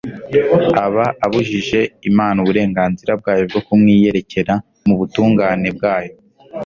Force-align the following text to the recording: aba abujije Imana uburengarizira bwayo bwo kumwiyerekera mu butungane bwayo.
aba 0.85 1.05
abujije 1.25 1.79
Imana 2.09 2.37
uburengarizira 2.43 3.11
bwayo 3.21 3.43
bwo 3.49 3.61
kumwiyerekera 3.67 4.53
mu 4.85 4.93
butungane 4.99 5.69
bwayo. 5.77 6.13